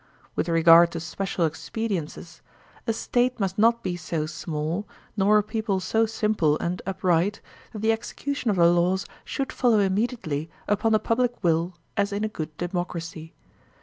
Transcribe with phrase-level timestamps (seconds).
[0.35, 2.41] With regard to special expediences,
[2.87, 7.39] a State must not be so small, nor a people so simple and upright,
[7.71, 12.23] that the execution of the laws should follow immediately upon the public will as in
[12.23, 13.35] a good democracy.